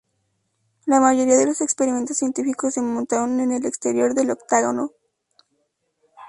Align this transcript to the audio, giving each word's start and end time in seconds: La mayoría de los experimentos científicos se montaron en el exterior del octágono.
La 0.87 0.99
mayoría 0.99 1.37
de 1.37 1.45
los 1.45 1.61
experimentos 1.61 2.17
científicos 2.17 2.73
se 2.73 2.81
montaron 2.81 3.39
en 3.39 3.51
el 3.51 3.67
exterior 3.67 4.15
del 4.15 4.31
octágono. 4.31 4.93